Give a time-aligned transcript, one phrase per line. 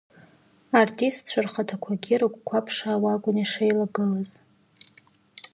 [0.81, 4.29] Артистцәа рхаҭақәагьы рыгәқәа ԥшаауа акәын ишеилагылаз.